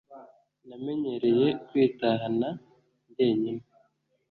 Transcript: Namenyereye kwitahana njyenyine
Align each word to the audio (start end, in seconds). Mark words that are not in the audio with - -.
Namenyereye 0.67 1.47
kwitahana 1.67 2.49
njyenyine 3.09 3.53